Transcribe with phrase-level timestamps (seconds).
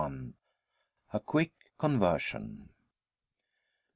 [1.13, 2.69] A QUICK CONVERSION.